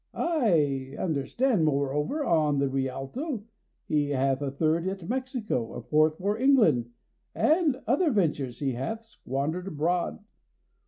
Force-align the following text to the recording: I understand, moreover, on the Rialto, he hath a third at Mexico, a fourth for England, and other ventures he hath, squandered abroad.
I 0.15 0.95
understand, 0.97 1.63
moreover, 1.63 2.25
on 2.25 2.57
the 2.57 2.67
Rialto, 2.67 3.43
he 3.87 4.09
hath 4.09 4.41
a 4.41 4.49
third 4.49 4.87
at 4.87 5.07
Mexico, 5.07 5.73
a 5.73 5.81
fourth 5.83 6.17
for 6.17 6.39
England, 6.39 6.89
and 7.35 7.79
other 7.85 8.09
ventures 8.09 8.57
he 8.57 8.71
hath, 8.71 9.03
squandered 9.05 9.67
abroad. 9.67 10.23